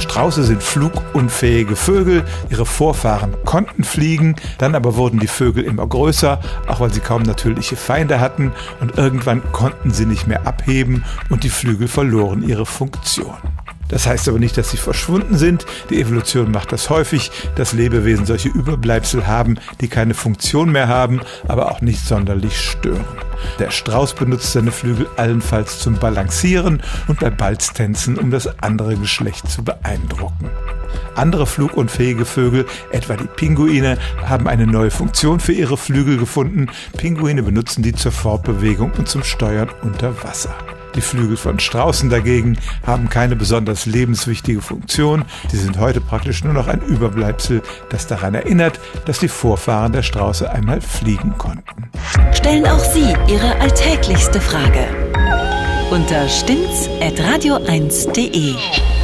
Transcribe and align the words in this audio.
Strauße 0.00 0.44
sind 0.44 0.62
flugunfähige 0.62 1.76
Vögel. 1.76 2.24
Ihre 2.50 2.66
Vorfahren 2.66 3.34
konnten 3.44 3.84
fliegen, 3.84 4.36
dann 4.58 4.74
aber 4.74 4.96
wurden 4.96 5.20
die 5.20 5.26
Vögel 5.26 5.64
immer 5.64 5.86
größer, 5.86 6.40
auch 6.66 6.80
weil 6.80 6.92
sie 6.92 7.00
kaum 7.00 7.22
natürliche 7.22 7.76
Feinde 7.76 8.20
hatten 8.20 8.52
und 8.80 8.98
irgendwann 8.98 9.42
konnten 9.52 9.90
sie 9.90 10.06
nicht 10.06 10.26
mehr 10.26 10.46
abheben 10.46 11.04
und 11.30 11.44
die 11.44 11.50
Flügel 11.50 11.88
verloren 11.88 12.46
ihre 12.46 12.66
Funktion. 12.66 13.55
Das 13.88 14.06
heißt 14.06 14.28
aber 14.28 14.38
nicht, 14.38 14.56
dass 14.56 14.70
sie 14.70 14.76
verschwunden 14.76 15.36
sind. 15.36 15.66
Die 15.90 16.00
Evolution 16.00 16.50
macht 16.50 16.72
das 16.72 16.90
häufig, 16.90 17.30
dass 17.54 17.72
Lebewesen 17.72 18.26
solche 18.26 18.48
Überbleibsel 18.48 19.26
haben, 19.26 19.56
die 19.80 19.88
keine 19.88 20.14
Funktion 20.14 20.72
mehr 20.72 20.88
haben, 20.88 21.20
aber 21.48 21.70
auch 21.70 21.80
nicht 21.80 22.04
sonderlich 22.06 22.58
stören. 22.58 23.04
Der 23.58 23.70
Strauß 23.70 24.14
benutzt 24.14 24.52
seine 24.52 24.72
Flügel 24.72 25.06
allenfalls 25.16 25.78
zum 25.78 25.94
Balancieren 25.98 26.82
und 27.06 27.20
bei 27.20 27.30
Balztänzen, 27.30 28.18
um 28.18 28.30
das 28.30 28.62
andere 28.62 28.96
Geschlecht 28.96 29.48
zu 29.48 29.62
beeindrucken. 29.62 30.50
Andere 31.14 31.46
flugunfähige 31.46 32.24
Vögel, 32.24 32.66
etwa 32.90 33.16
die 33.16 33.26
Pinguine, 33.26 33.98
haben 34.24 34.48
eine 34.48 34.66
neue 34.66 34.90
Funktion 34.90 35.40
für 35.40 35.52
ihre 35.52 35.76
Flügel 35.76 36.18
gefunden. 36.18 36.68
Pinguine 36.96 37.42
benutzen 37.42 37.82
die 37.82 37.92
zur 37.92 38.12
Fortbewegung 38.12 38.92
und 38.98 39.08
zum 39.08 39.22
Steuern 39.22 39.70
unter 39.82 40.22
Wasser. 40.22 40.54
Die 40.96 41.00
Flügel 41.02 41.36
von 41.36 41.58
Straußen 41.58 42.10
dagegen 42.10 42.58
haben 42.86 43.08
keine 43.08 43.36
besonders 43.36 43.86
lebenswichtige 43.86 44.60
Funktion. 44.60 45.24
Sie 45.50 45.58
sind 45.58 45.78
heute 45.78 46.00
praktisch 46.00 46.42
nur 46.42 46.54
noch 46.54 46.68
ein 46.68 46.80
Überbleibsel, 46.80 47.62
das 47.90 48.06
daran 48.06 48.34
erinnert, 48.34 48.80
dass 49.04 49.18
die 49.18 49.28
Vorfahren 49.28 49.92
der 49.92 50.02
Strauße 50.02 50.50
einmal 50.50 50.80
fliegen 50.80 51.36
konnten. 51.38 51.90
Stellen 52.32 52.66
auch 52.66 52.84
Sie 52.84 53.14
Ihre 53.28 53.60
alltäglichste 53.60 54.40
Frage 54.40 54.86
unter 55.90 56.28
stimmt's 56.28 56.88
at 57.00 57.14
radio1.de. 57.20 58.95